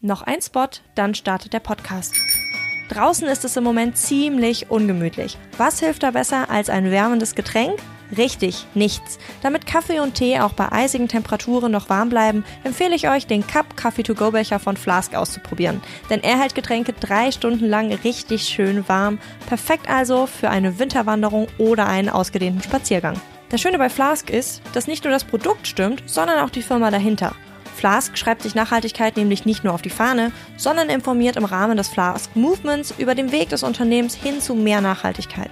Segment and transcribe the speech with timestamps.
[0.00, 2.14] Noch ein Spot, dann startet der Podcast.
[2.88, 5.36] Draußen ist es im Moment ziemlich ungemütlich.
[5.56, 7.80] Was hilft da besser als ein wärmendes Getränk?
[8.16, 9.18] Richtig, nichts.
[9.42, 13.44] Damit Kaffee und Tee auch bei eisigen Temperaturen noch warm bleiben, empfehle ich euch, den
[13.44, 15.82] Cup Coffee to Go Becher von Flask auszuprobieren.
[16.08, 19.18] Denn er hält Getränke drei Stunden lang richtig schön warm.
[19.48, 23.20] Perfekt also für eine Winterwanderung oder einen ausgedehnten Spaziergang.
[23.48, 26.92] Das Schöne bei Flask ist, dass nicht nur das Produkt stimmt, sondern auch die Firma
[26.92, 27.34] dahinter.
[27.78, 31.88] Flask schreibt sich Nachhaltigkeit nämlich nicht nur auf die Fahne, sondern informiert im Rahmen des
[31.88, 35.50] Flask Movements über den Weg des Unternehmens hin zu mehr Nachhaltigkeit.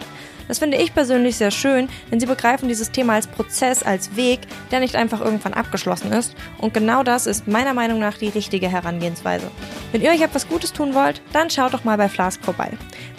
[0.49, 4.41] Das finde ich persönlich sehr schön, denn sie begreifen dieses Thema als Prozess, als Weg,
[4.71, 6.35] der nicht einfach irgendwann abgeschlossen ist.
[6.59, 9.51] Und genau das ist meiner Meinung nach die richtige Herangehensweise.
[9.93, 12.71] Wenn ihr euch etwas Gutes tun wollt, dann schaut doch mal bei Flask vorbei.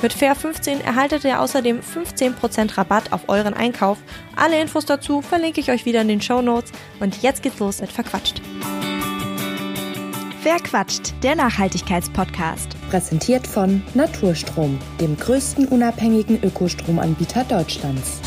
[0.02, 3.98] Mit Fair15 erhaltet ihr außerdem 15% Rabatt auf euren Einkauf.
[4.36, 6.72] Alle Infos dazu verlinke ich euch wieder in den Show Notes.
[7.00, 8.42] Und jetzt geht's los mit Verquatscht.
[10.50, 11.14] Wer quatscht?
[11.24, 12.70] Der Nachhaltigkeitspodcast.
[12.90, 18.22] Präsentiert von Naturstrom, dem größten unabhängigen Ökostromanbieter Deutschlands.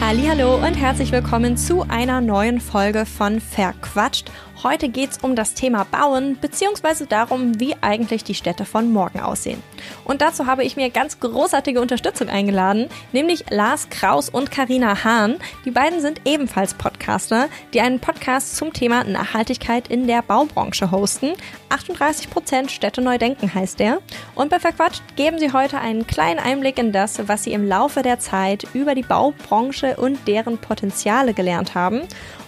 [0.00, 4.30] Hallo und herzlich willkommen zu einer neuen Folge von Verquatscht.
[4.62, 9.60] Heute geht's um das Thema Bauen beziehungsweise darum, wie eigentlich die Städte von morgen aussehen.
[10.04, 15.36] Und dazu habe ich mir ganz großartige Unterstützung eingeladen, nämlich Lars Kraus und Karina Hahn.
[15.64, 21.32] Die beiden sind ebenfalls Podcaster, die einen Podcast zum Thema Nachhaltigkeit in der Baubranche hosten.
[21.70, 23.98] 38% Städte neu denken heißt der.
[24.36, 28.02] Und bei Verquatscht geben sie heute einen kleinen Einblick in das, was sie im Laufe
[28.02, 32.02] der Zeit über die Baubranche und deren Potenziale gelernt haben.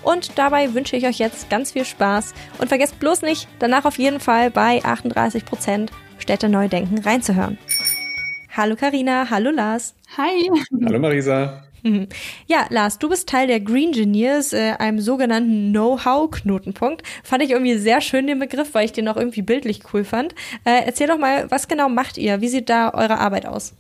[0.04, 3.98] Und dabei wünsche ich euch jetzt ganz viel Spaß und vergesst bloß nicht, danach auf
[3.98, 5.88] jeden Fall bei 38%
[6.18, 7.58] Städte neu denken reinzuhören.
[8.56, 9.94] Hallo Karina, hallo Lars.
[10.16, 10.50] Hi.
[10.84, 11.64] Hallo Marisa.
[12.46, 17.02] Ja, Lars, du bist Teil der Green Engineers, äh, einem sogenannten Know-how-Knotenpunkt.
[17.22, 20.34] Fand ich irgendwie sehr schön den Begriff, weil ich den auch irgendwie bildlich cool fand.
[20.64, 22.40] Äh, erzähl doch mal, was genau macht ihr?
[22.40, 23.74] Wie sieht da eure Arbeit aus?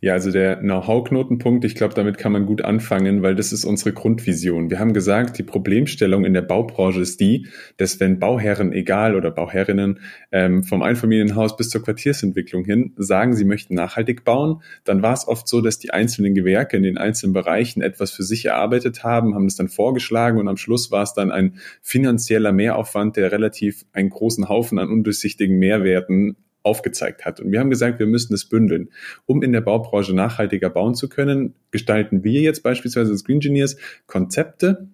[0.00, 3.92] Ja, also der Know-how-Knotenpunkt, ich glaube, damit kann man gut anfangen, weil das ist unsere
[3.92, 4.70] Grundvision.
[4.70, 7.48] Wir haben gesagt, die Problemstellung in der Baubranche ist die,
[7.78, 9.98] dass wenn Bauherren, egal oder Bauherrinnen,
[10.30, 15.26] ähm, vom Einfamilienhaus bis zur Quartiersentwicklung hin sagen, sie möchten nachhaltig bauen, dann war es
[15.26, 19.34] oft so, dass die einzelnen Gewerke in den einzelnen Bereichen etwas für sich erarbeitet haben,
[19.34, 23.84] haben das dann vorgeschlagen und am Schluss war es dann ein finanzieller Mehraufwand, der relativ
[23.92, 26.36] einen großen Haufen an undurchsichtigen Mehrwerten
[26.68, 27.40] aufgezeigt hat.
[27.40, 28.90] Und wir haben gesagt, wir müssen das bündeln.
[29.26, 33.76] Um in der Baubranche nachhaltiger bauen zu können, gestalten wir jetzt beispielsweise als Green Engineers
[34.06, 34.88] Konzepte,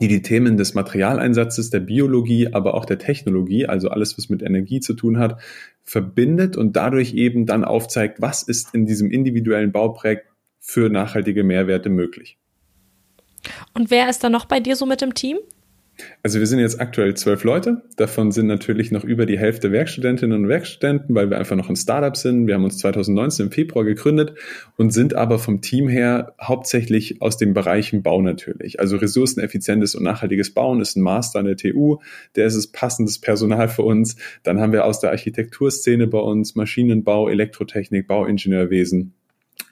[0.00, 4.42] die die Themen des Materialeinsatzes, der Biologie, aber auch der Technologie, also alles, was mit
[4.42, 5.38] Energie zu tun hat,
[5.84, 10.26] verbindet und dadurch eben dann aufzeigt, was ist in diesem individuellen Bauprojekt
[10.58, 12.38] für nachhaltige Mehrwerte möglich.
[13.74, 15.38] Und wer ist da noch bei dir so mit im Team?
[16.22, 17.82] Also wir sind jetzt aktuell zwölf Leute.
[17.96, 21.76] Davon sind natürlich noch über die Hälfte Werkstudentinnen und Werkstudenten, weil wir einfach noch ein
[21.76, 22.46] Startup sind.
[22.46, 24.34] Wir haben uns 2019 im Februar gegründet
[24.76, 28.80] und sind aber vom Team her hauptsächlich aus den Bereichen Bau natürlich.
[28.80, 31.98] Also ressourceneffizientes und nachhaltiges Bauen ist ein Master an der TU.
[32.36, 34.16] Der ist es passendes Personal für uns.
[34.42, 39.14] Dann haben wir aus der Architekturszene bei uns Maschinenbau, Elektrotechnik, Bauingenieurwesen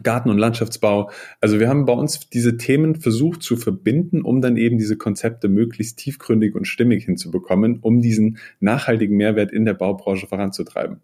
[0.02, 1.10] Garten- und Landschaftsbau.
[1.41, 5.48] Also wir haben bei uns diese Themen versucht zu verbinden, um dann eben diese Konzepte
[5.48, 11.00] möglichst tiefgründig und stimmig hinzubekommen, um diesen nachhaltigen Mehrwert in der Baubranche voranzutreiben.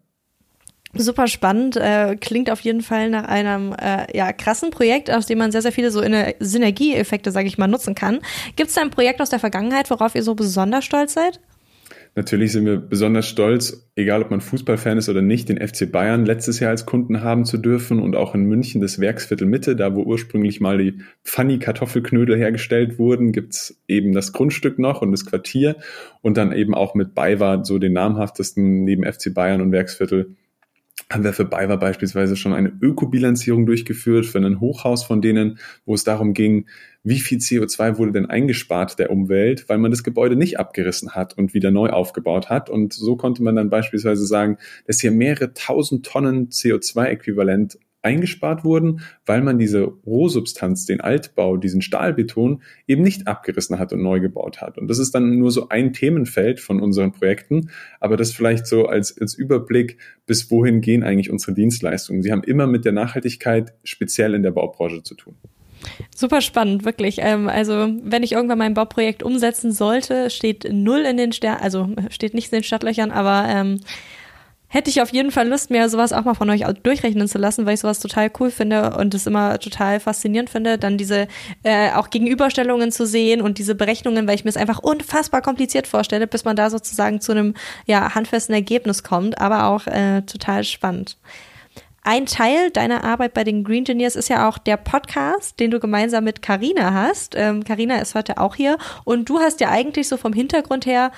[0.93, 5.37] Super spannend, äh, klingt auf jeden Fall nach einem äh, ja, krassen Projekt, aus dem
[5.37, 6.01] man sehr, sehr viele so
[6.39, 8.19] Synergieeffekte, sage ich mal, nutzen kann.
[8.55, 11.39] Gibt es da ein Projekt aus der Vergangenheit, worauf ihr so besonders stolz seid?
[12.17, 16.25] Natürlich sind wir besonders stolz, egal ob man Fußballfan ist oder nicht, den FC Bayern
[16.25, 19.93] letztes Jahr als Kunden haben zu dürfen und auch in München das Werksviertel Mitte, da
[19.93, 25.27] wo ursprünglich mal die Funny Kartoffelknödel hergestellt wurden, gibt's eben das Grundstück noch und das
[25.27, 25.75] Quartier
[26.23, 30.35] und dann eben auch mit BayWa so den namhaftesten neben FC Bayern und Werksviertel
[31.11, 35.93] haben wir für BayWa beispielsweise schon eine Ökobilanzierung durchgeführt für ein Hochhaus von denen, wo
[35.93, 36.65] es darum ging,
[37.07, 41.37] wie viel CO2 wurde denn eingespart der Umwelt, weil man das Gebäude nicht abgerissen hat
[41.37, 42.69] und wieder neu aufgebaut hat.
[42.69, 44.57] Und so konnte man dann beispielsweise sagen,
[44.87, 51.81] dass hier mehrere tausend Tonnen CO2-Äquivalent eingespart wurden, weil man diese Rohsubstanz, den Altbau, diesen
[51.81, 54.77] Stahlbeton eben nicht abgerissen hat und neu gebaut hat.
[54.77, 57.69] Und das ist dann nur so ein Themenfeld von unseren Projekten,
[58.01, 62.21] aber das vielleicht so als, als Überblick, bis wohin gehen eigentlich unsere Dienstleistungen.
[62.21, 65.35] Sie haben immer mit der Nachhaltigkeit speziell in der Baubranche zu tun.
[66.15, 67.19] Super spannend, wirklich.
[67.21, 71.89] Ähm, also wenn ich irgendwann mein Bauprojekt umsetzen sollte, steht null in den Sternen, also
[72.09, 73.79] steht nicht in den Stadtlöchern, aber ähm,
[74.67, 77.65] hätte ich auf jeden Fall Lust, mir sowas auch mal von euch durchrechnen zu lassen,
[77.65, 81.27] weil ich sowas total cool finde und es immer total faszinierend finde, dann diese
[81.63, 85.87] äh, auch Gegenüberstellungen zu sehen und diese Berechnungen, weil ich mir es einfach unfassbar kompliziert
[85.87, 87.53] vorstelle, bis man da sozusagen zu einem
[87.85, 91.17] ja handfesten Ergebnis kommt, aber auch äh, total spannend.
[92.09, 95.81] Ein Teil deiner Arbeit bei den Green Engineers ist ja auch der Podcast, den du
[95.81, 97.33] gemeinsam mit Carina hast.
[97.33, 101.11] Carina ähm, ist heute auch hier und du hast ja eigentlich so vom Hintergrund her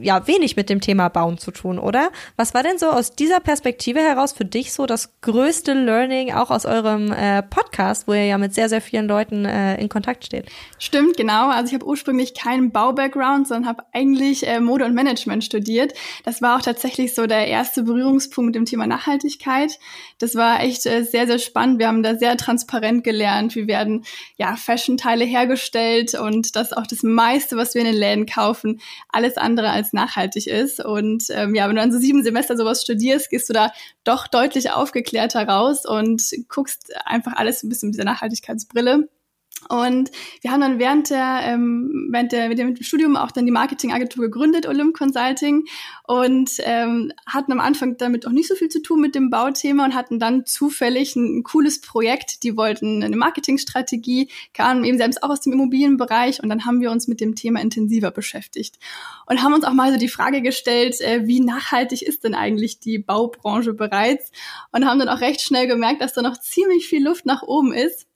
[0.00, 2.10] ja wenig mit dem Thema Bauen zu tun, oder?
[2.36, 6.50] Was war denn so aus dieser Perspektive heraus für dich so das größte Learning auch
[6.50, 10.24] aus eurem äh, Podcast, wo ihr ja mit sehr, sehr vielen Leuten äh, in Kontakt
[10.24, 10.46] steht?
[10.78, 11.48] Stimmt, genau.
[11.50, 15.92] Also ich habe ursprünglich keinen Bau-Background, sondern habe eigentlich äh, Mode und Management studiert.
[16.24, 19.78] Das war auch tatsächlich so der erste Berührungspunkt mit dem Thema Nachhaltigkeit.
[20.18, 21.78] Das war echt äh, sehr, sehr spannend.
[21.78, 23.54] Wir haben da sehr transparent gelernt.
[23.56, 24.04] Wie werden
[24.36, 29.36] ja Fashion-Teile hergestellt und dass auch das meiste, was wir in den Läden kaufen, alles
[29.36, 30.84] andere andere als nachhaltig ist.
[30.84, 33.72] Und ähm, ja, wenn du dann so sieben Semester sowas studierst, gehst du da
[34.04, 39.08] doch deutlich aufgeklärter raus und guckst einfach alles ein bisschen mit dieser Nachhaltigkeitsbrille.
[39.68, 43.52] Und wir haben dann während der, ähm, während der, mit dem Studium auch dann die
[43.52, 45.64] Marketingagentur gegründet, Olymp Consulting,
[46.06, 49.84] und ähm, hatten am Anfang damit auch nicht so viel zu tun mit dem Bauthema
[49.84, 52.42] und hatten dann zufällig ein, ein cooles Projekt.
[52.42, 56.90] Die wollten eine Marketingstrategie, kamen eben selbst auch aus dem Immobilienbereich und dann haben wir
[56.90, 58.78] uns mit dem Thema intensiver beschäftigt
[59.26, 62.80] und haben uns auch mal so die Frage gestellt, äh, wie nachhaltig ist denn eigentlich
[62.80, 64.30] die Baubranche bereits?
[64.72, 67.72] Und haben dann auch recht schnell gemerkt, dass da noch ziemlich viel Luft nach oben
[67.72, 68.06] ist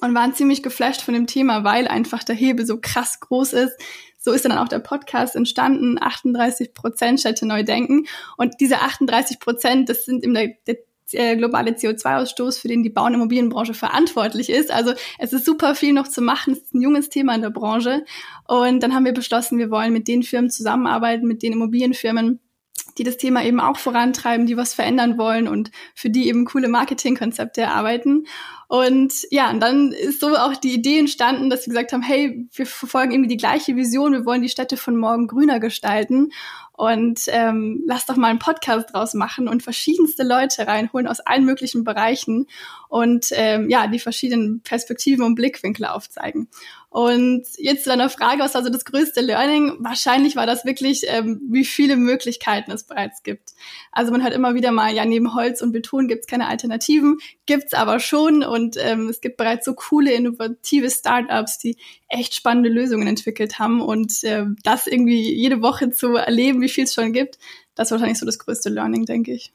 [0.00, 3.76] und waren ziemlich geflasht von dem Thema, weil einfach der Hebel so krass groß ist.
[4.18, 8.06] So ist dann auch der Podcast entstanden, 38 Prozent Städte neu denken.
[8.36, 10.76] Und diese 38 Prozent, das sind eben der, der
[11.12, 14.70] äh, globale CO2-Ausstoß, für den die Bau- und Immobilienbranche verantwortlich ist.
[14.70, 16.52] Also es ist super viel noch zu machen.
[16.52, 18.04] Es ist ein junges Thema in der Branche.
[18.46, 22.40] Und dann haben wir beschlossen, wir wollen mit den Firmen zusammenarbeiten, mit den Immobilienfirmen,
[22.98, 26.68] die das Thema eben auch vorantreiben, die was verändern wollen und für die eben coole
[26.68, 28.26] Marketingkonzepte erarbeiten.
[28.72, 32.48] Und ja, und dann ist so auch die Idee entstanden, dass wir gesagt haben, hey,
[32.54, 36.30] wir verfolgen irgendwie die gleiche Vision, wir wollen die Städte von morgen grüner gestalten.
[36.72, 41.44] Und ähm, lass doch mal einen Podcast draus machen und verschiedenste Leute reinholen aus allen
[41.44, 42.46] möglichen Bereichen
[42.92, 46.48] und ähm, ja, die verschiedenen Perspektiven und Blickwinkel aufzeigen.
[46.90, 49.78] Und jetzt zu deiner Frage, was also das größte Learning?
[49.78, 53.54] Wahrscheinlich war das wirklich, ähm, wie viele Möglichkeiten es bereits gibt.
[53.92, 57.16] Also man hört immer wieder mal, ja, neben Holz und Beton gibt es keine Alternativen,
[57.46, 58.44] gibt's aber schon.
[58.44, 61.78] Und ähm, es gibt bereits so coole, innovative Startups, die
[62.08, 63.80] echt spannende Lösungen entwickelt haben.
[63.80, 67.38] Und äh, das irgendwie jede Woche zu erleben, wie viel es schon gibt,
[67.74, 69.54] das ist wahrscheinlich so das größte Learning, denke ich.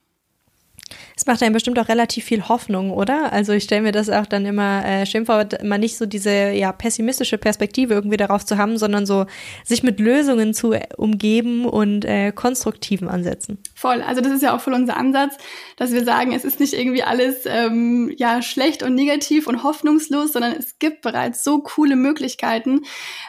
[1.15, 3.31] Es macht einem bestimmt auch relativ viel Hoffnung, oder?
[3.33, 6.51] Also ich stelle mir das auch dann immer äh, schön vor, immer nicht so diese
[6.51, 9.25] ja pessimistische Perspektive irgendwie darauf zu haben, sondern so
[9.63, 13.57] sich mit Lösungen zu umgeben und äh, konstruktiven Ansätzen.
[13.75, 14.01] Voll.
[14.01, 15.37] Also das ist ja auch voll unser Ansatz,
[15.75, 20.33] dass wir sagen, es ist nicht irgendwie alles ähm, ja schlecht und negativ und hoffnungslos,
[20.33, 22.81] sondern es gibt bereits so coole Möglichkeiten,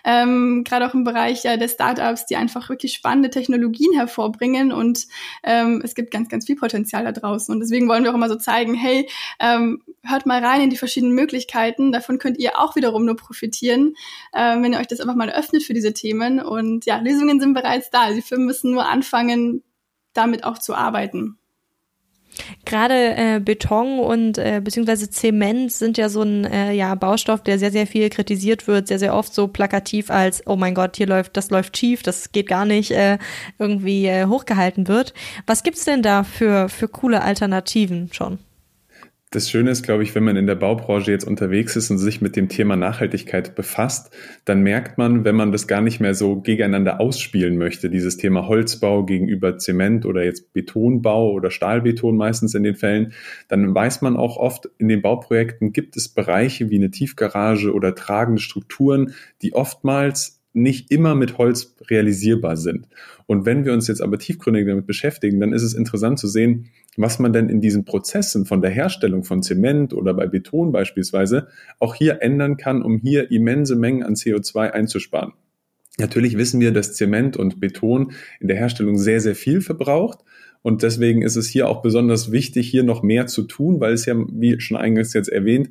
[0.04, 5.06] ähm, gerade auch im Bereich ja der Startups, die einfach wirklich spannende Technologien hervorbringen und
[5.42, 7.52] ähm, es gibt ganz, ganz viel Potenzial da draußen nutzen.
[7.52, 9.08] Und deswegen wollen wir auch immer so zeigen, hey,
[9.40, 11.92] ähm, hört mal rein in die verschiedenen Möglichkeiten.
[11.92, 13.94] Davon könnt ihr auch wiederum nur profitieren,
[14.34, 16.40] ähm, wenn ihr euch das einfach mal öffnet für diese Themen.
[16.40, 18.10] Und ja, Lösungen sind bereits da.
[18.10, 19.62] Die Firmen müssen nur anfangen,
[20.12, 21.37] damit auch zu arbeiten.
[22.64, 27.58] Gerade äh, Beton und äh, beziehungsweise Zement sind ja so ein äh, ja, Baustoff, der
[27.58, 31.06] sehr, sehr viel kritisiert wird, sehr, sehr oft so plakativ als, oh mein Gott, hier
[31.06, 33.18] läuft, das läuft schief, das geht gar nicht, äh,
[33.58, 35.14] irgendwie äh, hochgehalten wird.
[35.46, 38.38] Was gibt's denn da für, für coole Alternativen schon?
[39.30, 42.22] Das Schöne ist, glaube ich, wenn man in der Baubranche jetzt unterwegs ist und sich
[42.22, 44.10] mit dem Thema Nachhaltigkeit befasst,
[44.46, 48.48] dann merkt man, wenn man das gar nicht mehr so gegeneinander ausspielen möchte, dieses Thema
[48.48, 53.12] Holzbau gegenüber Zement oder jetzt Betonbau oder Stahlbeton meistens in den Fällen,
[53.48, 57.94] dann weiß man auch oft, in den Bauprojekten gibt es Bereiche wie eine Tiefgarage oder
[57.94, 62.88] tragende Strukturen, die oftmals nicht immer mit Holz realisierbar sind.
[63.26, 66.70] Und wenn wir uns jetzt aber tiefgründig damit beschäftigen, dann ist es interessant zu sehen,
[66.96, 71.48] was man denn in diesen Prozessen von der Herstellung von Zement oder bei Beton beispielsweise
[71.78, 75.32] auch hier ändern kann, um hier immense Mengen an CO2 einzusparen.
[75.98, 80.20] Natürlich wissen wir, dass Zement und Beton in der Herstellung sehr, sehr viel verbraucht.
[80.62, 84.06] Und deswegen ist es hier auch besonders wichtig, hier noch mehr zu tun, weil es
[84.06, 85.70] ja, wie schon eingangs jetzt erwähnt,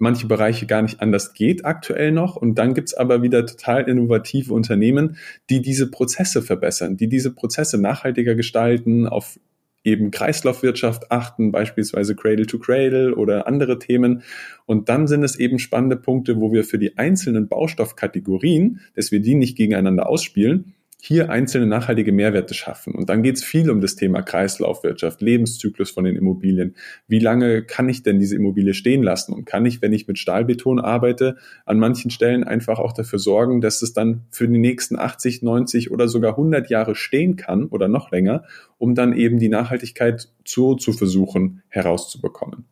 [0.00, 2.36] manche Bereiche gar nicht anders geht aktuell noch.
[2.36, 5.16] Und dann gibt's aber wieder total innovative Unternehmen,
[5.50, 9.38] die diese Prozesse verbessern, die diese Prozesse nachhaltiger gestalten, auf
[9.84, 14.22] eben Kreislaufwirtschaft achten, beispielsweise Cradle to Cradle oder andere Themen.
[14.66, 19.20] Und dann sind es eben spannende Punkte, wo wir für die einzelnen Baustoffkategorien, dass wir
[19.20, 22.94] die nicht gegeneinander ausspielen, hier einzelne nachhaltige Mehrwerte schaffen.
[22.94, 26.76] Und dann geht es viel um das Thema Kreislaufwirtschaft, Lebenszyklus von den Immobilien.
[27.08, 29.32] Wie lange kann ich denn diese Immobilie stehen lassen?
[29.32, 33.60] Und kann ich, wenn ich mit Stahlbeton arbeite, an manchen Stellen einfach auch dafür sorgen,
[33.60, 37.88] dass es dann für die nächsten 80, 90 oder sogar 100 Jahre stehen kann oder
[37.88, 38.44] noch länger,
[38.78, 42.66] um dann eben die Nachhaltigkeit so zu versuchen herauszubekommen.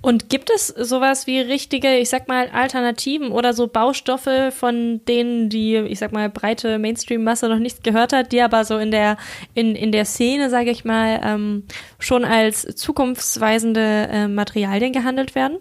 [0.00, 5.48] Und gibt es sowas wie richtige, ich sag mal, Alternativen oder so Baustoffe, von denen
[5.48, 9.16] die, ich sag mal, breite Mainstream-Masse noch nichts gehört hat, die aber so in der,
[9.54, 11.64] in, in der Szene, sage ich mal, ähm,
[11.98, 15.58] schon als zukunftsweisende äh, Materialien gehandelt werden?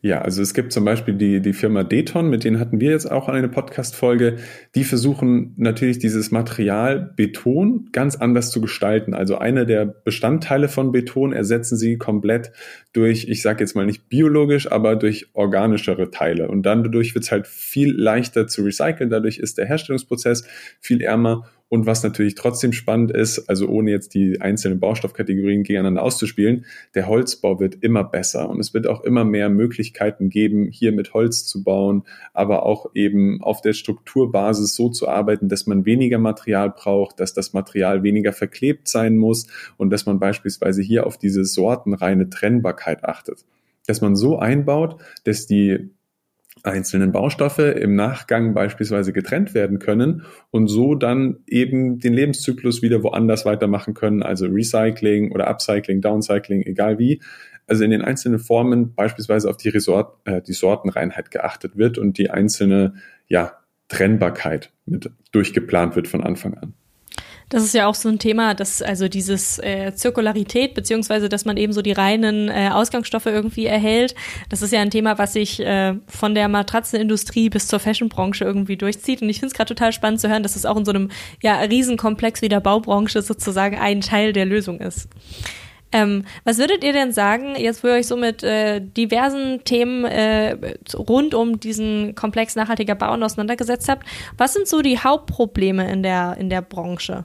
[0.00, 3.10] Ja, also es gibt zum Beispiel die, die Firma Deton, mit denen hatten wir jetzt
[3.10, 4.36] auch eine Podcast-Folge.
[4.76, 9.12] Die versuchen natürlich dieses Material Beton ganz anders zu gestalten.
[9.12, 12.52] Also eine der Bestandteile von Beton ersetzen sie komplett
[12.92, 16.46] durch, ich sage jetzt mal nicht biologisch, aber durch organischere Teile.
[16.46, 19.10] Und dann dadurch wird es halt viel leichter zu recyceln.
[19.10, 20.44] Dadurch ist der Herstellungsprozess
[20.80, 26.02] viel ärmer und was natürlich trotzdem spannend ist, also ohne jetzt die einzelnen Baustoffkategorien gegeneinander
[26.02, 30.92] auszuspielen, der Holzbau wird immer besser und es wird auch immer mehr Möglichkeiten geben, hier
[30.92, 35.84] mit Holz zu bauen, aber auch eben auf der Strukturbasis so zu arbeiten, dass man
[35.84, 39.46] weniger Material braucht, dass das Material weniger verklebt sein muss
[39.76, 43.44] und dass man beispielsweise hier auf diese sortenreine Trennbarkeit achtet.
[43.86, 45.90] Dass man so einbaut, dass die
[46.64, 53.02] einzelnen Baustoffe im Nachgang beispielsweise getrennt werden können und so dann eben den Lebenszyklus wieder
[53.02, 57.20] woanders weitermachen können, also Recycling oder Upcycling, Downcycling, egal wie.
[57.66, 62.16] Also in den einzelnen Formen beispielsweise auf die, Resort, äh, die Sortenreinheit geachtet wird und
[62.16, 62.94] die einzelne
[63.26, 63.52] ja,
[63.88, 66.74] Trennbarkeit mit durchgeplant wird von Anfang an.
[67.50, 71.56] Das ist ja auch so ein Thema, dass also dieses äh, Zirkularität, beziehungsweise dass man
[71.56, 74.14] eben so die reinen äh, Ausgangsstoffe irgendwie erhält,
[74.50, 78.76] das ist ja ein Thema, was sich äh, von der Matratzenindustrie bis zur Fashionbranche irgendwie
[78.76, 79.22] durchzieht.
[79.22, 81.10] Und ich finde es gerade total spannend zu hören, dass es auch in so einem
[81.42, 85.08] ja, Riesenkomplex wie der Baubranche sozusagen ein Teil der Lösung ist.
[85.90, 90.04] Ähm, was würdet ihr denn sagen, jetzt wo ihr euch so mit äh, diversen Themen
[90.04, 96.02] äh, rund um diesen Komplex nachhaltiger Bauen auseinandergesetzt habt, was sind so die Hauptprobleme in
[96.02, 97.24] der, in der Branche?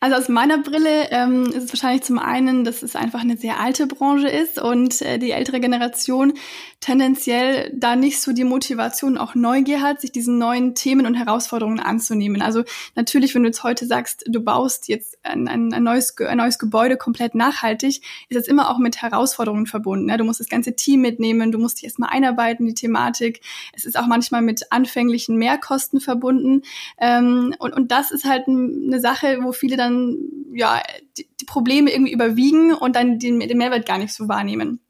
[0.00, 3.60] Also aus meiner Brille ähm, ist es wahrscheinlich zum einen, dass es einfach eine sehr
[3.60, 6.32] alte Branche ist und äh, die ältere Generation
[6.80, 11.80] tendenziell da nicht so die Motivation, auch Neugier hat, sich diesen neuen Themen und Herausforderungen
[11.80, 12.40] anzunehmen.
[12.40, 16.38] Also natürlich, wenn du jetzt heute sagst, du baust jetzt ein, ein, ein, neues, ein
[16.38, 20.08] neues Gebäude komplett nachhaltig, ist das immer auch mit Herausforderungen verbunden.
[20.08, 20.16] Ja?
[20.16, 23.42] Du musst das ganze Team mitnehmen, du musst dich erstmal einarbeiten, die Thematik.
[23.74, 26.62] Es ist auch manchmal mit anfänglichen Mehrkosten verbunden.
[26.98, 30.16] Ähm, und, und das ist halt eine Sache, wo viele dann
[30.52, 30.82] ja
[31.16, 34.80] die, die Probleme irgendwie überwiegen und dann den, den Mehrwert gar nicht so wahrnehmen.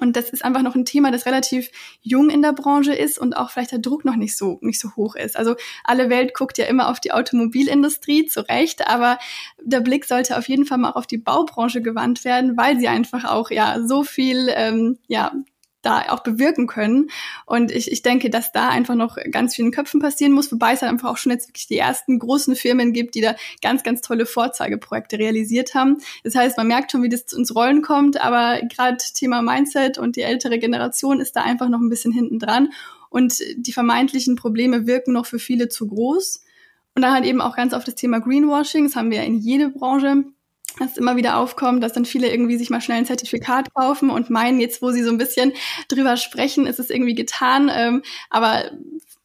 [0.00, 1.70] Und das ist einfach noch ein Thema, das relativ
[2.02, 4.94] jung in der Branche ist und auch vielleicht der Druck noch nicht so, nicht so
[4.96, 5.36] hoch ist.
[5.36, 9.18] Also alle Welt guckt ja immer auf die Automobilindustrie, zu Recht, aber
[9.62, 12.88] der Blick sollte auf jeden Fall mal auch auf die Baubranche gewandt werden, weil sie
[12.88, 15.32] einfach auch ja so viel ähm, ja
[15.82, 17.10] da auch bewirken können.
[17.46, 20.82] Und ich, ich denke, dass da einfach noch ganz vielen Köpfen passieren muss, wobei es
[20.82, 24.00] halt einfach auch schon jetzt wirklich die ersten großen Firmen gibt, die da ganz, ganz
[24.00, 25.98] tolle Vorzeigeprojekte realisiert haben.
[26.24, 30.16] Das heißt, man merkt schon, wie das ins Rollen kommt, aber gerade Thema Mindset und
[30.16, 32.70] die ältere Generation ist da einfach noch ein bisschen hinten dran.
[33.10, 36.44] Und die vermeintlichen Probleme wirken noch für viele zu groß.
[36.94, 38.84] Und dann halt eben auch ganz oft das Thema Greenwashing.
[38.84, 40.24] Das haben wir ja in jede Branche
[40.78, 44.30] dass immer wieder aufkommt, dass dann viele irgendwie sich mal schnell ein Zertifikat kaufen und
[44.30, 45.52] meinen, jetzt wo sie so ein bisschen
[45.88, 47.70] drüber sprechen, ist es irgendwie getan.
[47.72, 48.70] Ähm, aber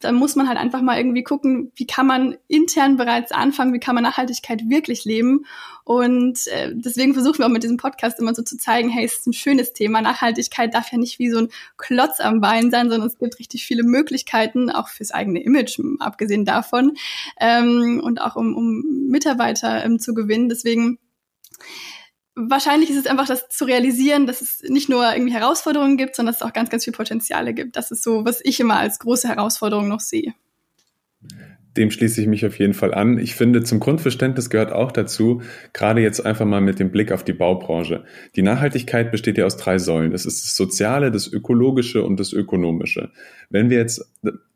[0.04, 3.80] da muss man halt einfach mal irgendwie gucken, wie kann man intern bereits anfangen, wie
[3.80, 5.46] kann man Nachhaltigkeit wirklich leben.
[5.86, 9.20] Und äh, deswegen versuchen wir auch mit diesem Podcast immer so zu zeigen, hey, es
[9.20, 10.02] ist ein schönes Thema.
[10.02, 13.66] Nachhaltigkeit darf ja nicht wie so ein Klotz am Bein sein, sondern es gibt richtig
[13.66, 16.94] viele Möglichkeiten, auch fürs eigene Image, abgesehen davon,
[17.40, 20.50] ähm, und auch um, um Mitarbeiter ähm, zu gewinnen.
[20.50, 21.00] Deswegen
[22.36, 26.34] wahrscheinlich ist es einfach das zu realisieren, dass es nicht nur irgendwie Herausforderungen gibt, sondern
[26.34, 27.76] dass es auch ganz, ganz viel Potenziale gibt.
[27.76, 30.34] Das ist so, was ich immer als große Herausforderung noch sehe.
[31.78, 33.18] Dem schließe ich mich auf jeden Fall an.
[33.18, 35.42] Ich finde, zum Grundverständnis gehört auch dazu,
[35.74, 38.04] gerade jetzt einfach mal mit dem Blick auf die Baubranche.
[38.36, 40.12] Die Nachhaltigkeit besteht ja aus drei Säulen.
[40.12, 43.12] Das ist das Soziale, das Ökologische und das Ökonomische.
[43.50, 44.08] Wenn wir jetzt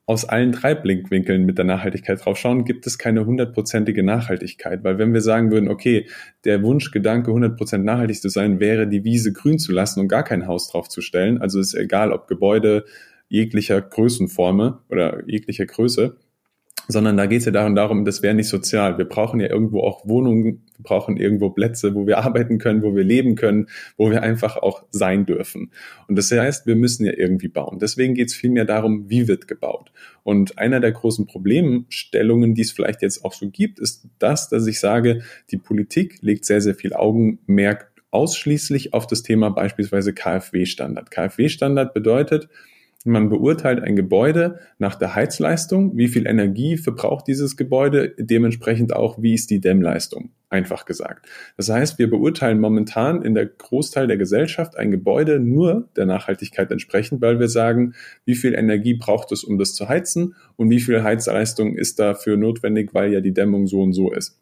[0.08, 4.86] aus allen drei Blinkwinkeln mit der Nachhaltigkeit draufschauen, gibt es keine hundertprozentige Nachhaltigkeit.
[4.86, 6.08] Weil wenn wir sagen würden, okay,
[6.46, 10.48] der Wunschgedanke, 100% nachhaltig zu sein, wäre die Wiese grün zu lassen und gar kein
[10.48, 11.42] Haus draufzustellen.
[11.42, 12.86] Also ist egal, ob Gebäude
[13.28, 16.16] jeglicher Größenforme oder jeglicher Größe,
[16.88, 18.98] sondern da geht es ja darum, darum, das wäre nicht sozial.
[18.98, 22.96] Wir brauchen ja irgendwo auch Wohnungen, wir brauchen irgendwo Plätze, wo wir arbeiten können, wo
[22.96, 23.68] wir leben können,
[23.98, 25.72] wo wir einfach auch sein dürfen.
[26.08, 27.80] Und das heißt, wir müssen ja irgendwie bauen.
[27.80, 29.92] Deswegen geht es vielmehr darum, wie wird gebaut.
[30.24, 34.68] Und einer der großen Problemstellungen, die es vielleicht jetzt auch so gibt, ist das, dass
[34.68, 41.12] ich sage, die Politik legt sehr, sehr viel Augenmerk ausschließlich auf das Thema beispielsweise KfW-Standard.
[41.12, 42.50] KfW-Standard bedeutet,
[43.08, 49.22] man beurteilt ein Gebäude nach der Heizleistung, wie viel Energie verbraucht dieses Gebäude, dementsprechend auch,
[49.22, 51.28] wie ist die Dämmleistung, einfach gesagt.
[51.56, 56.72] Das heißt, wir beurteilen momentan in der Großteil der Gesellschaft ein Gebäude nur der Nachhaltigkeit
[56.72, 57.94] entsprechend, weil wir sagen,
[58.26, 62.38] wie viel Energie braucht es, um das zu heizen und wie viel Heizleistung ist dafür
[62.38, 64.40] notwendig, weil ja die Dämmung so und so ist.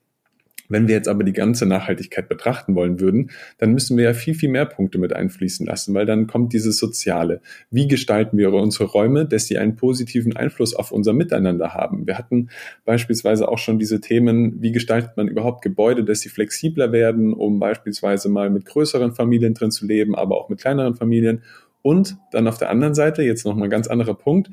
[0.69, 4.33] Wenn wir jetzt aber die ganze Nachhaltigkeit betrachten wollen würden, dann müssen wir ja viel,
[4.33, 7.41] viel mehr Punkte mit einfließen lassen, weil dann kommt dieses Soziale.
[7.69, 12.07] Wie gestalten wir unsere Räume, dass sie einen positiven Einfluss auf unser Miteinander haben?
[12.07, 12.49] Wir hatten
[12.85, 17.59] beispielsweise auch schon diese Themen, wie gestaltet man überhaupt Gebäude, dass sie flexibler werden, um
[17.59, 21.43] beispielsweise mal mit größeren Familien drin zu leben, aber auch mit kleineren Familien.
[21.81, 24.49] Und dann auf der anderen Seite, jetzt noch mal ein ganz anderer Punkt,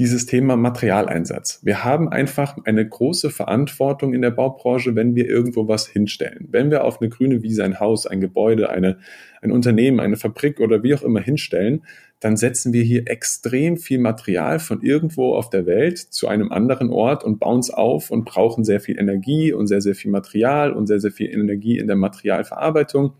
[0.00, 1.60] dieses Thema Materialeinsatz.
[1.62, 6.48] Wir haben einfach eine große Verantwortung in der Baubranche, wenn wir irgendwo was hinstellen.
[6.50, 8.96] Wenn wir auf eine grüne Wiese ein Haus, ein Gebäude, eine,
[9.42, 11.82] ein Unternehmen, eine Fabrik oder wie auch immer hinstellen,
[12.18, 16.88] dann setzen wir hier extrem viel Material von irgendwo auf der Welt zu einem anderen
[16.88, 20.72] Ort und bauen es auf und brauchen sehr viel Energie und sehr, sehr viel Material
[20.72, 23.12] und sehr, sehr viel Energie in der Materialverarbeitung.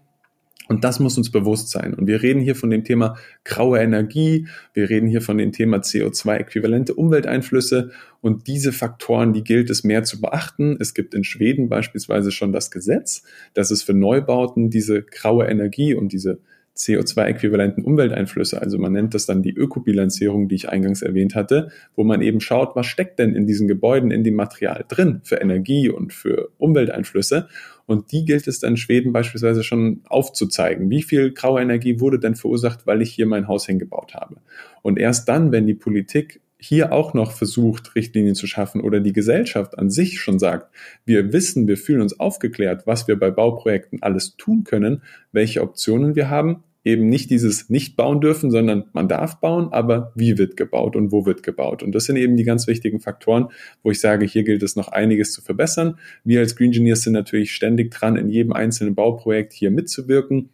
[0.71, 1.95] Und das muss uns bewusst sein.
[1.95, 5.79] Und wir reden hier von dem Thema graue Energie, wir reden hier von dem Thema
[5.79, 7.91] CO2-äquivalente Umwelteinflüsse.
[8.21, 10.77] Und diese Faktoren, die gilt es mehr zu beachten.
[10.79, 15.93] Es gibt in Schweden beispielsweise schon das Gesetz, dass es für Neubauten diese graue Energie
[15.93, 16.39] und diese
[16.77, 22.05] CO2-äquivalenten Umwelteinflüsse, also man nennt das dann die Ökobilanzierung, die ich eingangs erwähnt hatte, wo
[22.05, 25.91] man eben schaut, was steckt denn in diesen Gebäuden, in dem Material drin für Energie
[25.91, 27.49] und für Umwelteinflüsse.
[27.90, 30.90] Und die gilt es dann Schweden beispielsweise schon aufzuzeigen.
[30.90, 34.37] Wie viel graue Energie wurde denn verursacht, weil ich hier mein Haus hingebaut habe?
[34.82, 39.12] Und erst dann, wenn die Politik hier auch noch versucht, Richtlinien zu schaffen oder die
[39.12, 40.73] Gesellschaft an sich schon sagt,
[41.04, 46.14] wir wissen, wir fühlen uns aufgeklärt, was wir bei Bauprojekten alles tun können, welche Optionen
[46.14, 50.56] wir haben, eben nicht dieses nicht bauen dürfen, sondern man darf bauen, aber wie wird
[50.56, 51.82] gebaut und wo wird gebaut?
[51.82, 53.49] Und das sind eben die ganz wichtigen Faktoren,
[53.82, 55.99] wo ich sage, hier gilt es noch einiges zu verbessern.
[56.25, 60.50] Wir als Green Engineers sind natürlich ständig dran, in jedem einzelnen Bauprojekt hier mitzuwirken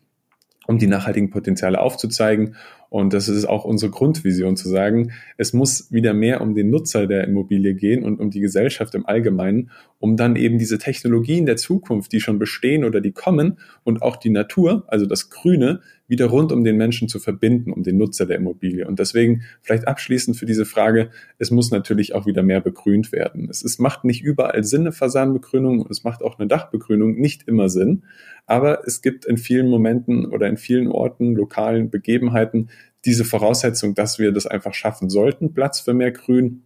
[0.66, 2.56] um die nachhaltigen Potenziale aufzuzeigen.
[2.89, 7.07] Und das ist auch unsere Grundvision zu sagen, es muss wieder mehr um den Nutzer
[7.07, 11.57] der Immobilie gehen und um die Gesellschaft im Allgemeinen, um dann eben diese Technologien der
[11.57, 16.27] Zukunft, die schon bestehen oder die kommen und auch die Natur, also das Grüne, wieder
[16.27, 18.87] rund um den Menschen zu verbinden, um den Nutzer der Immobilie.
[18.87, 23.49] Und deswegen vielleicht abschließend für diese Frage, es muss natürlich auch wieder mehr begrünt werden.
[23.51, 27.49] Es, es macht nicht überall Sinn, eine Fassadenbegrünung und es macht auch eine Dachbegrünung nicht
[27.49, 28.05] immer Sinn.
[28.47, 32.69] Aber es gibt in vielen Momenten oder in vielen Orten, lokalen Begebenheiten
[33.06, 36.64] diese Voraussetzung, dass wir das einfach schaffen sollten, Platz für mehr Grün.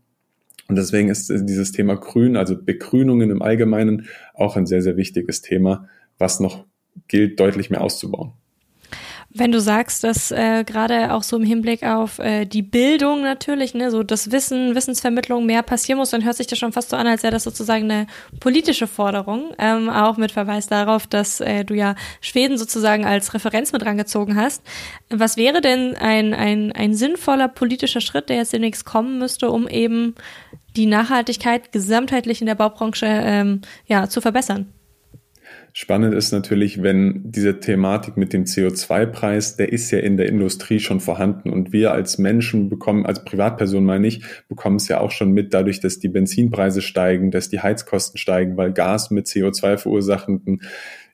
[0.69, 5.43] Und deswegen ist dieses Thema Grün, also Begrünungen im Allgemeinen, auch ein sehr, sehr wichtiges
[5.43, 6.65] Thema, was noch
[7.09, 8.33] gilt, deutlich mehr auszubauen.
[9.33, 13.75] Wenn du sagst, dass äh, gerade auch so im Hinblick auf äh, die Bildung natürlich,
[13.75, 16.97] ne, so das Wissen, Wissensvermittlung mehr passieren muss, dann hört sich das schon fast so
[16.97, 18.09] an, als wäre das sozusagen eine
[18.41, 23.71] politische Forderung, ähm, auch mit Verweis darauf, dass äh, du ja Schweden sozusagen als Referenz
[23.71, 24.65] mit rangezogen hast.
[25.11, 29.69] Was wäre denn ein, ein, ein sinnvoller politischer Schritt, der jetzt demnächst kommen müsste, um
[29.69, 30.17] eben
[30.75, 34.73] die Nachhaltigkeit gesamtheitlich in der Baubranche ähm, ja, zu verbessern?
[35.83, 40.79] Spannend ist natürlich, wenn diese Thematik mit dem CO2-Preis, der ist ja in der Industrie
[40.79, 45.11] schon vorhanden und wir als Menschen bekommen, als Privatperson meine ich, bekommen es ja auch
[45.11, 49.79] schon mit, dadurch, dass die Benzinpreise steigen, dass die Heizkosten steigen, weil Gas mit CO2
[49.79, 50.61] verursachenden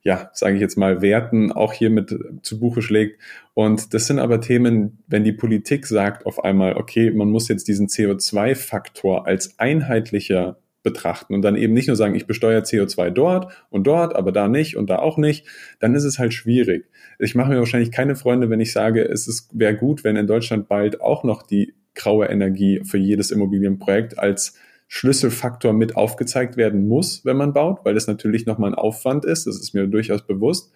[0.02, 3.20] ja, sage ich jetzt mal, Werten auch hier mit zu Buche schlägt.
[3.54, 7.68] Und das sind aber Themen, wenn die Politik sagt auf einmal, okay, man muss jetzt
[7.68, 13.52] diesen CO2-Faktor als einheitlicher betrachten und dann eben nicht nur sagen, ich besteuere CO2 dort
[13.70, 15.44] und dort, aber da nicht und da auch nicht,
[15.80, 16.86] dann ist es halt schwierig.
[17.18, 20.68] Ich mache mir wahrscheinlich keine Freunde, wenn ich sage, es wäre gut, wenn in Deutschland
[20.68, 24.54] bald auch noch die graue Energie für jedes Immobilienprojekt als
[24.86, 29.48] Schlüsselfaktor mit aufgezeigt werden muss, wenn man baut, weil das natürlich nochmal ein Aufwand ist,
[29.48, 30.72] das ist mir durchaus bewusst.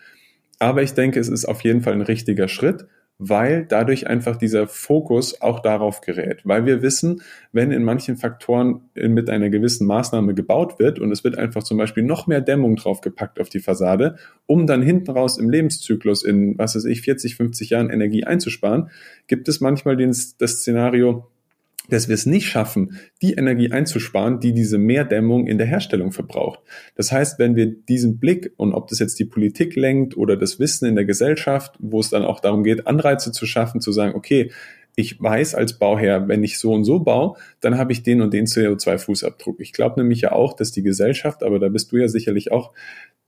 [0.59, 2.89] Aber ich denke, es ist auf jeden Fall ein richtiger Schritt
[3.23, 6.41] weil dadurch einfach dieser Fokus auch darauf gerät.
[6.45, 7.21] Weil wir wissen,
[7.53, 11.77] wenn in manchen Faktoren mit einer gewissen Maßnahme gebaut wird und es wird einfach zum
[11.77, 16.57] Beispiel noch mehr Dämmung draufgepackt auf die Fassade, um dann hinten raus im Lebenszyklus in,
[16.57, 18.89] was weiß ich, 40, 50 Jahren Energie einzusparen,
[19.27, 21.27] gibt es manchmal den, das Szenario,
[21.89, 26.61] dass wir es nicht schaffen, die Energie einzusparen, die diese Mehrdämmung in der Herstellung verbraucht.
[26.95, 30.59] Das heißt, wenn wir diesen Blick und ob das jetzt die Politik lenkt oder das
[30.61, 34.15] Wissen in der Gesellschaft, wo es dann auch darum geht, Anreize zu schaffen, zu sagen,
[34.15, 34.51] okay,
[34.97, 38.35] ich weiß als Bauherr, wenn ich so und so baue, dann habe ich den und
[38.35, 39.57] den CO2-Fußabdruck.
[39.59, 42.73] Ich glaube nämlich ja auch, dass die Gesellschaft, aber da bist du ja sicherlich auch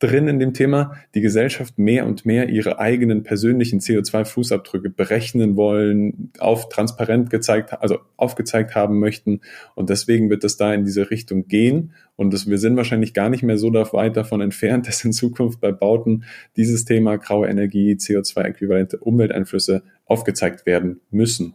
[0.02, 6.32] drin in dem Thema, die Gesellschaft mehr und mehr ihre eigenen persönlichen CO2-Fußabdrücke berechnen wollen,
[6.38, 9.40] auf transparent gezeigt, also aufgezeigt haben möchten.
[9.76, 11.92] Und deswegen wird es da in diese Richtung gehen.
[12.16, 15.60] Und das, wir sind wahrscheinlich gar nicht mehr so weit davon entfernt, dass in Zukunft
[15.60, 16.24] bei Bauten
[16.56, 21.54] dieses Thema graue Energie, CO2-äquivalente Umwelteinflüsse aufgezeigt werden müssen.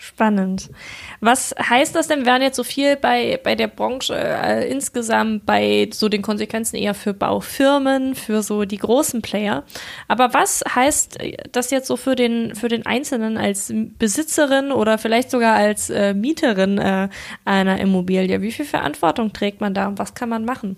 [0.00, 0.70] Spannend.
[1.20, 2.20] Was heißt das denn?
[2.20, 6.76] Wir waren jetzt so viel bei, bei der Branche äh, insgesamt, bei so den Konsequenzen
[6.76, 9.64] eher für Baufirmen, für so die großen Player.
[10.06, 11.18] Aber was heißt
[11.50, 16.14] das jetzt so für den, für den Einzelnen als Besitzerin oder vielleicht sogar als äh,
[16.14, 17.08] Mieterin äh,
[17.44, 18.40] einer Immobilie?
[18.40, 20.76] Wie viel Verantwortung trägt man da und was kann man machen?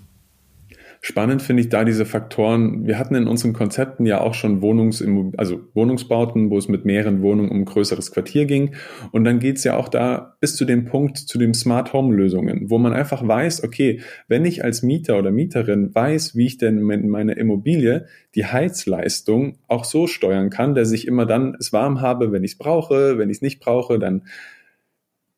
[1.03, 2.87] Spannend finde ich da diese Faktoren.
[2.87, 5.03] Wir hatten in unseren Konzepten ja auch schon Wohnungs
[5.39, 8.75] also Wohnungsbauten, wo es mit mehreren Wohnungen um ein größeres Quartier ging.
[9.11, 12.15] Und dann geht es ja auch da bis zu dem Punkt, zu den Smart Home
[12.15, 16.59] Lösungen, wo man einfach weiß, okay, wenn ich als Mieter oder Mieterin weiß, wie ich
[16.59, 21.73] denn in meiner Immobilie die Heizleistung auch so steuern kann, dass ich immer dann es
[21.73, 24.23] warm habe, wenn ich es brauche, wenn ich es nicht brauche, dann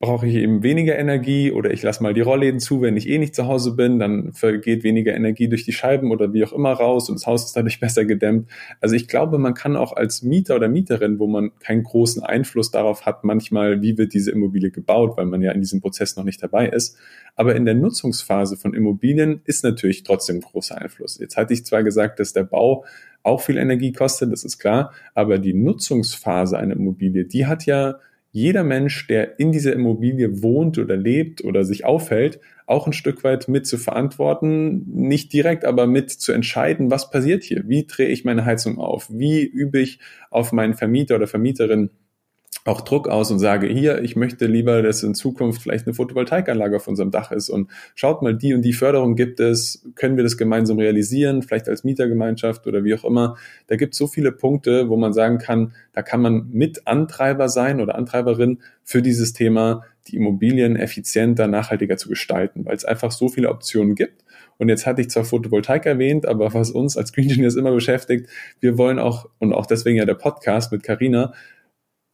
[0.03, 3.19] brauche ich eben weniger Energie oder ich lasse mal die Rollläden zu, wenn ich eh
[3.19, 6.73] nicht zu Hause bin, dann vergeht weniger Energie durch die Scheiben oder wie auch immer
[6.73, 8.51] raus und das Haus ist dadurch besser gedämmt.
[8.81, 12.73] Also ich glaube, man kann auch als Mieter oder Mieterin, wo man keinen großen Einfluss
[12.73, 16.25] darauf hat, manchmal, wie wird diese Immobilie gebaut, weil man ja in diesem Prozess noch
[16.25, 16.99] nicht dabei ist.
[17.37, 21.21] Aber in der Nutzungsphase von Immobilien ist natürlich trotzdem großer Einfluss.
[21.21, 22.85] Jetzt hatte ich zwar gesagt, dass der Bau
[23.23, 28.01] auch viel Energie kostet, das ist klar, aber die Nutzungsphase einer Immobilie, die hat ja
[28.33, 33.25] jeder Mensch, der in dieser Immobilie wohnt oder lebt oder sich aufhält, auch ein Stück
[33.25, 37.69] weit mit zu verantworten, nicht direkt, aber mit zu entscheiden, was passiert hier?
[37.69, 39.09] Wie drehe ich meine Heizung auf?
[39.11, 41.91] Wie übe ich auf meinen Vermieter oder Vermieterin
[42.65, 46.77] auch Druck aus und sage, hier, ich möchte lieber, dass in Zukunft vielleicht eine Photovoltaikanlage
[46.77, 50.23] auf unserem Dach ist und schaut mal, die und die Förderung gibt es, können wir
[50.23, 53.37] das gemeinsam realisieren, vielleicht als Mietergemeinschaft oder wie auch immer.
[53.67, 57.49] Da gibt es so viele Punkte, wo man sagen kann, da kann man mit Antreiber
[57.49, 63.11] sein oder Antreiberin für dieses Thema, die Immobilien effizienter, nachhaltiger zu gestalten, weil es einfach
[63.11, 64.25] so viele Optionen gibt.
[64.59, 68.29] Und jetzt hatte ich zwar Photovoltaik erwähnt, aber was uns als Green Engineers immer beschäftigt,
[68.61, 71.33] wir wollen auch, und auch deswegen ja der Podcast mit Carina,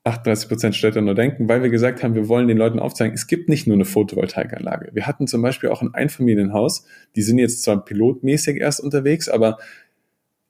[0.05, 3.27] 38 Prozent Städte nur denken, weil wir gesagt haben, wir wollen den Leuten aufzeigen, es
[3.27, 4.91] gibt nicht nur eine Photovoltaikanlage.
[4.93, 9.59] Wir hatten zum Beispiel auch ein Einfamilienhaus, die sind jetzt zwar pilotmäßig erst unterwegs, aber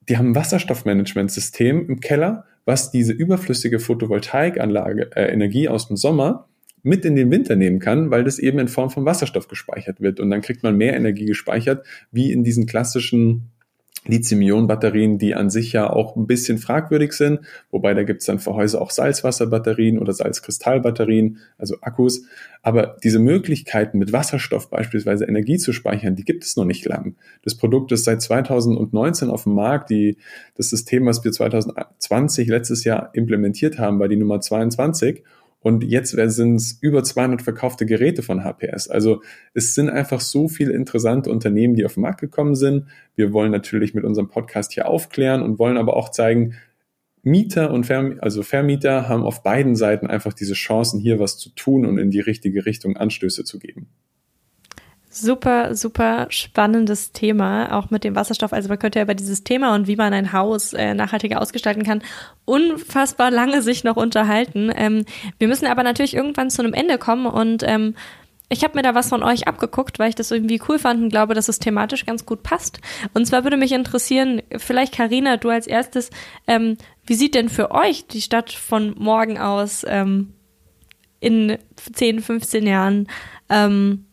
[0.09, 6.49] die haben ein Wasserstoffmanagementsystem im Keller, was diese überflüssige Photovoltaikanlage, äh, Energie aus dem Sommer
[6.83, 10.21] mit in den Winter nehmen kann, weil das eben in Form von Wasserstoff gespeichert wird.
[10.21, 13.51] Und dann kriegt man mehr Energie gespeichert, wie in diesen klassischen
[14.09, 17.41] Lithium-Ionen-Batterien, die an sich ja auch ein bisschen fragwürdig sind,
[17.71, 22.25] wobei da gibt's dann für Häuser auch Salzwasserbatterien oder Salzkristallbatterien, also Akkus.
[22.63, 27.15] Aber diese Möglichkeiten mit Wasserstoff beispielsweise Energie zu speichern, die gibt es noch nicht lang.
[27.43, 29.91] Das Produkt ist seit 2019 auf dem Markt.
[29.91, 30.17] Die,
[30.57, 35.23] das System, was wir 2020 letztes Jahr implementiert haben, war die Nummer 22
[35.61, 38.89] und jetzt sind es über 200 verkaufte Geräte von HPS.
[38.89, 39.23] Also
[39.55, 42.87] es sind einfach so viele interessante Unternehmen, die auf den Markt gekommen sind.
[43.17, 46.55] Wir wollen natürlich mit unserem Podcast hier aufklären und wollen aber auch zeigen,
[47.23, 51.51] Mieter und Verm also Vermieter haben auf beiden Seiten einfach diese Chancen, hier was zu
[51.51, 53.89] tun und in die richtige Richtung Anstöße zu geben.
[55.11, 58.53] Super, super spannendes Thema, auch mit dem Wasserstoff.
[58.53, 61.83] Also man könnte ja über dieses Thema und wie man ein Haus äh, nachhaltiger ausgestalten
[61.83, 62.03] kann,
[62.45, 64.71] unfassbar lange sich noch unterhalten.
[64.77, 65.07] Ähm,
[65.39, 67.95] wir müssen aber natürlich irgendwann zu einem Ende kommen und ähm,
[68.51, 71.09] ich habe mir da was von euch abgeguckt, weil ich das irgendwie cool fand und
[71.11, 72.81] glaube, dass es thematisch ganz gut passt.
[73.15, 76.11] Und zwar würde mich interessieren, vielleicht Karina, du als erstes,
[76.47, 80.35] ähm, wie sieht denn für euch die Stadt von morgen aus ähm,
[81.21, 81.59] in
[81.93, 83.09] 10, 15 Jahren?
[83.51, 84.05] Ähm,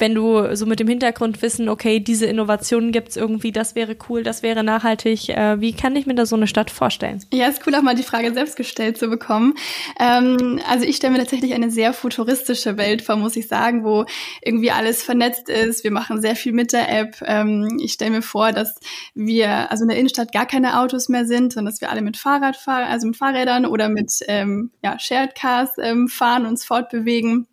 [0.00, 4.22] wenn du so mit dem Hintergrund wissen, okay, diese Innovationen gibt's irgendwie, das wäre cool,
[4.22, 5.28] das wäre nachhaltig.
[5.28, 7.22] Äh, wie kann ich mir da so eine Stadt vorstellen?
[7.32, 9.54] Ja, ist cool, auch mal die Frage selbst gestellt zu bekommen.
[9.98, 14.06] Ähm, also ich stelle mir tatsächlich eine sehr futuristische Welt vor, muss ich sagen, wo
[14.42, 15.84] irgendwie alles vernetzt ist.
[15.84, 17.22] Wir machen sehr viel mit der App.
[17.26, 18.80] Ähm, ich stelle mir vor, dass
[19.14, 22.16] wir also in der Innenstadt gar keine Autos mehr sind, sondern dass wir alle mit
[22.16, 27.46] Fahrrad fahren, also mit Fahrrädern oder mit ähm, ja, Shared Cars ähm, fahren, uns fortbewegen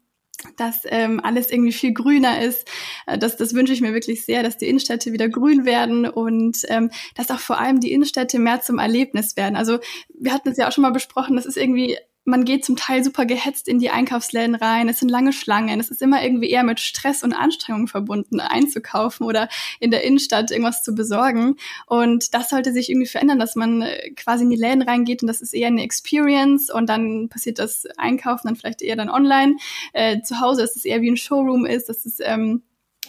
[0.55, 2.67] dass ähm, alles irgendwie viel grüner ist.
[3.05, 6.59] Äh, das, das wünsche ich mir wirklich sehr, dass die Innenstädte wieder grün werden und
[6.69, 9.55] ähm, dass auch vor allem die Innenstädte mehr zum Erlebnis werden.
[9.55, 9.79] Also
[10.13, 11.97] wir hatten es ja auch schon mal besprochen, das ist irgendwie
[12.27, 15.89] man geht zum Teil super gehetzt in die Einkaufsläden rein, es sind lange Schlangen, es
[15.89, 19.47] ist immer irgendwie eher mit Stress und Anstrengung verbunden, einzukaufen oder
[19.79, 21.55] in der Innenstadt irgendwas zu besorgen.
[21.85, 25.27] Und das sollte sich irgendwie verändern, dass man äh, quasi in die Läden reingeht und
[25.27, 29.55] das ist eher eine Experience und dann passiert das Einkaufen dann vielleicht eher dann online.
[29.93, 32.61] Äh, zu Hause ist es eher wie ein Showroom ist, dass es ähm,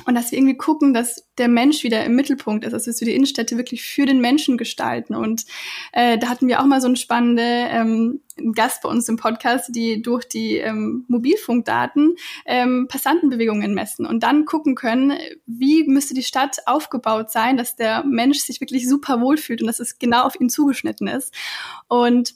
[0.07, 3.15] und dass wir irgendwie gucken, dass der Mensch wieder im Mittelpunkt ist, dass wir die
[3.15, 5.15] Innenstädte wirklich für den Menschen gestalten.
[5.15, 5.45] Und
[5.93, 8.21] äh, da hatten wir auch mal so einen spannenden ähm,
[8.55, 14.45] Gast bei uns im Podcast, die durch die ähm, Mobilfunkdaten ähm, Passantenbewegungen messen und dann
[14.45, 15.13] gucken können,
[15.47, 19.81] wie müsste die Stadt aufgebaut sein, dass der Mensch sich wirklich super wohlfühlt und dass
[19.81, 21.35] es genau auf ihn zugeschnitten ist.
[21.89, 22.35] Und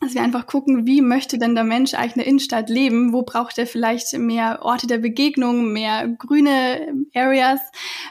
[0.00, 3.12] dass wir einfach gucken, wie möchte denn der Mensch eigentlich in der Innenstadt leben?
[3.12, 7.60] Wo braucht er vielleicht mehr Orte der Begegnung, mehr grüne Areas?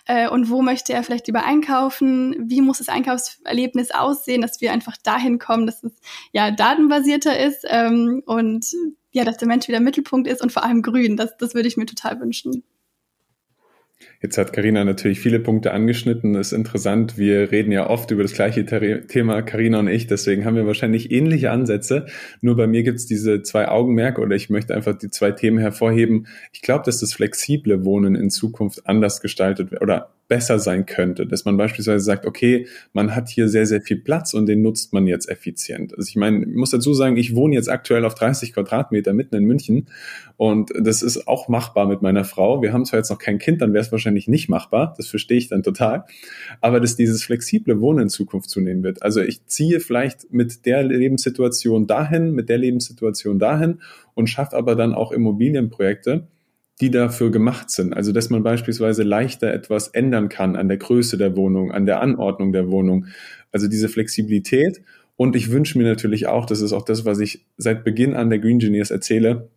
[0.06, 2.36] Äh, und wo möchte er vielleicht lieber einkaufen?
[2.48, 5.94] Wie muss das Einkaufserlebnis aussehen, dass wir einfach dahin kommen, dass es
[6.32, 8.68] ja datenbasierter ist ähm, und
[9.12, 11.18] ja, dass der Mensch wieder Mittelpunkt ist und vor allem grün.
[11.18, 12.64] Das, das würde ich mir total wünschen.
[14.22, 16.36] Jetzt hat Karina natürlich viele Punkte angeschnitten.
[16.36, 17.18] Ist interessant.
[17.18, 20.08] Wir reden ja oft über das gleiche Thema, Karina und ich.
[20.08, 22.06] Deswegen haben wir wahrscheinlich ähnliche Ansätze.
[22.42, 25.58] Nur bei mir gibt es diese zwei Augenmerke oder ich möchte einfach die zwei Themen
[25.58, 26.28] hervorheben.
[26.52, 31.26] Ich glaube, dass das flexible Wohnen in Zukunft anders gestaltet wird oder besser sein könnte,
[31.26, 34.94] dass man beispielsweise sagt, okay, man hat hier sehr, sehr viel Platz und den nutzt
[34.94, 35.98] man jetzt effizient.
[35.98, 39.36] Also ich meine, ich muss dazu sagen, ich wohne jetzt aktuell auf 30 Quadratmeter mitten
[39.36, 39.88] in München
[40.38, 42.62] und das ist auch machbar mit meiner Frau.
[42.62, 45.40] Wir haben zwar jetzt noch kein Kind, dann wäre es wahrscheinlich nicht machbar, das verstehe
[45.40, 46.06] ich dann total,
[46.62, 49.02] aber dass dieses flexible Wohnen in Zukunft zunehmen wird.
[49.02, 53.80] Also ich ziehe vielleicht mit der Lebenssituation dahin, mit der Lebenssituation dahin
[54.14, 56.28] und schaffe aber dann auch Immobilienprojekte,
[56.82, 57.94] die dafür gemacht sind.
[57.94, 62.02] Also dass man beispielsweise leichter etwas ändern kann an der Größe der Wohnung, an der
[62.02, 63.08] Anordnung der Wohnung.
[63.52, 64.82] Also diese Flexibilität.
[65.18, 68.30] Und ich wünsche mir natürlich auch, das ist auch das, was ich seit Beginn an
[68.30, 69.50] der Green Engineers erzähle,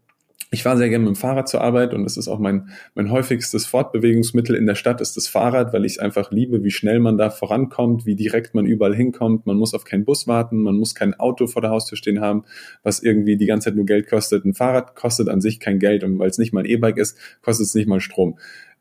[0.53, 3.11] ich fahre sehr gerne mit dem Fahrrad zur Arbeit und das ist auch mein, mein
[3.11, 7.01] häufigstes Fortbewegungsmittel in der Stadt ist das Fahrrad, weil ich es einfach liebe, wie schnell
[7.01, 9.47] man da vorankommt, wie direkt man überall hinkommt.
[9.47, 12.45] Man muss auf keinen Bus warten, man muss kein Auto vor der Haustür stehen haben,
[12.83, 14.45] was irgendwie die ganze Zeit nur Geld kostet.
[14.45, 17.17] Ein Fahrrad kostet an sich kein Geld und weil es nicht mal ein E-Bike ist,
[17.41, 18.37] kostet es nicht mal Strom.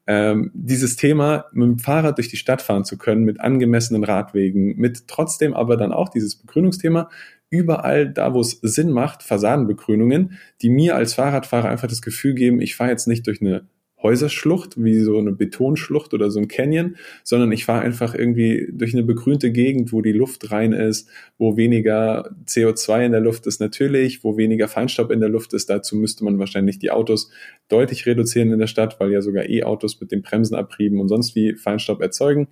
[0.08, 4.76] Ähm, dieses Thema, mit dem Fahrrad durch die Stadt fahren zu können, mit angemessenen Radwegen,
[4.78, 7.10] mit trotzdem aber dann auch dieses Begrünungsthema,
[7.50, 12.62] überall da, wo es Sinn macht, Fassadenbegrünungen, die mir als Fahrradfahrer einfach das Gefühl geben,
[12.62, 13.68] ich fahre jetzt nicht durch eine
[14.04, 18.94] Häuserschlucht, wie so eine Betonschlucht oder so ein Canyon, sondern ich fahre einfach irgendwie durch
[18.94, 23.60] eine begrünte Gegend, wo die Luft rein ist, wo weniger CO2 in der Luft ist
[23.60, 25.70] natürlich, wo weniger Feinstaub in der Luft ist.
[25.70, 27.32] Dazu müsste man wahrscheinlich die Autos
[27.70, 31.56] deutlich reduzieren in der Stadt, weil ja sogar E-Autos mit den Bremsenabrieben und sonst wie
[31.56, 32.48] Feinstaub erzeugen.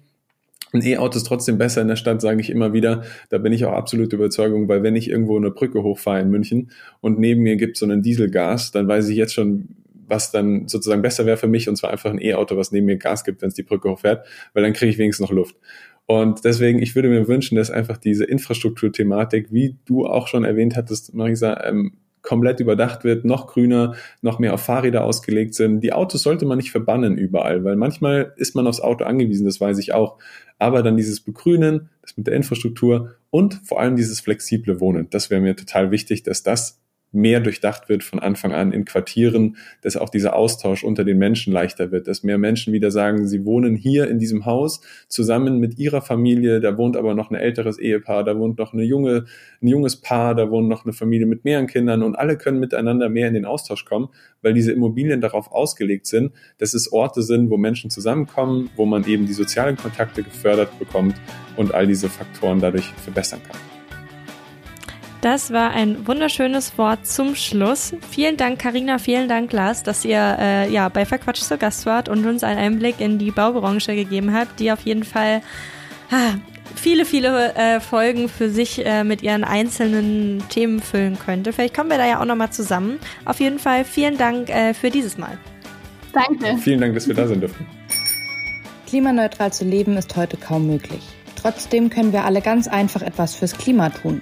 [0.72, 3.04] Ein E-Auto ist trotzdem besser in der Stadt, sage ich immer wieder.
[3.30, 6.70] Da bin ich auch absolut Überzeugung, weil wenn ich irgendwo eine Brücke hochfahre in München
[7.02, 9.70] und neben mir gibt so einen Dieselgas, dann weiß ich jetzt schon,
[10.10, 12.98] was dann sozusagen besser wäre für mich, und zwar einfach ein E-Auto, was neben mir
[12.98, 15.56] Gas gibt, wenn es die Brücke hochfährt, weil dann kriege ich wenigstens noch Luft.
[16.06, 20.76] Und deswegen, ich würde mir wünschen, dass einfach diese Infrastrukturthematik, wie du auch schon erwähnt
[20.76, 25.82] hattest, Marisa, ähm, komplett überdacht wird, noch grüner, noch mehr auf Fahrräder ausgelegt sind.
[25.82, 29.62] Die Autos sollte man nicht verbannen überall, weil manchmal ist man aufs Auto angewiesen, das
[29.62, 30.17] weiß ich auch.
[30.58, 35.30] Aber dann dieses Begrünen, das mit der Infrastruktur und vor allem dieses flexible Wohnen, das
[35.30, 36.79] wäre mir total wichtig, dass das
[37.12, 41.52] mehr durchdacht wird von Anfang an in Quartieren, dass auch dieser Austausch unter den Menschen
[41.52, 45.80] leichter wird, dass mehr Menschen wieder sagen, sie wohnen hier in diesem Haus zusammen mit
[45.80, 49.26] ihrer Familie, da wohnt aber noch ein älteres Ehepaar, da wohnt noch eine junge,
[49.62, 53.10] ein junges Paar, da wohnt noch eine Familie mit mehreren Kindern und alle können miteinander
[53.10, 54.10] mehr in den Austausch kommen,
[54.41, 59.06] weil diese Immobilien darauf ausgelegt sind, dass es Orte sind, wo Menschen zusammenkommen, wo man
[59.06, 61.15] eben die sozialen Kontakte gefördert bekommt
[61.58, 63.79] und all diese Faktoren dadurch verbessern kann.
[65.22, 67.94] Das war ein wunderschönes Wort zum Schluss.
[68.10, 72.08] Vielen Dank, Karina, vielen Dank, Lars, dass ihr äh, ja, bei Verquatsch zu Gast wart
[72.08, 75.42] und uns einen Einblick in die Baubranche gegeben habt, die auf jeden Fall
[76.10, 76.36] ah,
[76.74, 81.52] viele, viele äh, Folgen für sich äh, mit ihren einzelnen Themen füllen könnte.
[81.52, 82.98] Vielleicht kommen wir da ja auch nochmal zusammen.
[83.26, 85.38] Auf jeden Fall vielen Dank äh, für dieses Mal.
[86.14, 86.58] Danke.
[86.60, 87.66] Vielen Dank, dass wir da sein dürfen.
[88.88, 91.02] Klimaneutral zu leben ist heute kaum möglich.
[91.36, 94.22] Trotzdem können wir alle ganz einfach etwas fürs Klima tun.